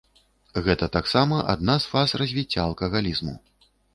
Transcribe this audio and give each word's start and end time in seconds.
Гэта 0.67 0.85
таксама 0.95 1.37
адна 1.53 1.75
з 1.85 1.91
фаз 1.93 2.15
развіцця 2.21 2.61
алкагалізму. 2.65 3.35